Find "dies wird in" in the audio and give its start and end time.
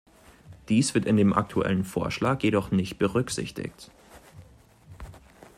0.67-1.15